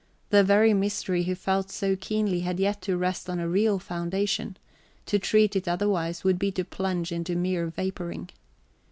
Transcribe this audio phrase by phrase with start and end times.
[0.31, 4.57] The very mystery he felt so keenly had yet to rest on a real foundation;
[5.05, 8.31] to treat it otherwise would be to plunge into mere vapouring.